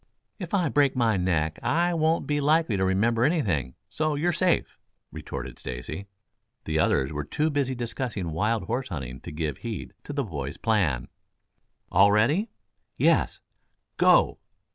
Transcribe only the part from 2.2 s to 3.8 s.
be likely to remember anything,